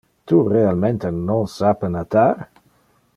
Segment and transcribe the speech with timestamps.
[0.29, 2.45] Tu realmente non sape natar?